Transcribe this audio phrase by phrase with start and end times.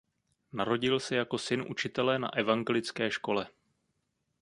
[0.53, 3.47] Narodil se jako syn učitele na evangelické škole.